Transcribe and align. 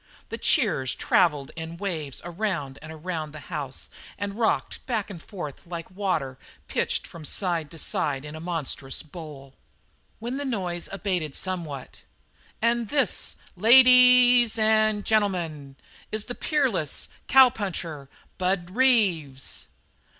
The 0.29 0.39
cheers 0.39 0.95
travelled 0.95 1.51
in 1.55 1.77
waves 1.77 2.23
around 2.25 2.79
and 2.81 2.91
around 2.91 3.33
the 3.33 3.39
house 3.53 3.87
and 4.17 4.33
rocked 4.33 4.83
back 4.87 5.11
and 5.11 5.21
forth 5.21 5.67
like 5.67 5.91
water 5.91 6.39
pitched 6.67 7.05
from 7.05 7.23
side 7.23 7.69
to 7.69 7.77
side 7.77 8.25
in 8.25 8.33
a 8.33 8.39
monstrous 8.39 9.03
bowl. 9.03 9.53
When 10.17 10.37
the 10.37 10.43
noise 10.43 10.89
abated 10.91 11.35
somewhat, 11.35 12.01
"And 12.63 12.89
this, 12.89 13.35
la 13.55 13.69
a 13.69 13.73
a 13.81 14.41
dies 14.41 14.57
and 14.57 15.05
gen'l'mun, 15.05 15.75
is 16.11 16.25
the 16.25 16.33
peerless, 16.33 17.09
cowpuncher, 17.27 18.09
'Bud 18.39 18.71
Reeves.'" 18.71 19.67